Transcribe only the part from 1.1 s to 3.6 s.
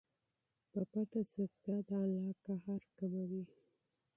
صدقه د الله غصه کموي.